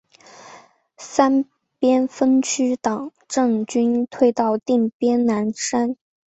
[0.97, 1.45] 三
[1.77, 5.95] 边分区党政军退到定边南山。